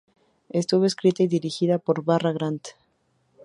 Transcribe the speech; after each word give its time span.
Estuvo 0.49 0.85
escrita 0.85 1.21
y 1.21 1.27
dirigida 1.27 1.77
por 1.77 2.03
Barra 2.03 2.31
Grant. 2.31 2.69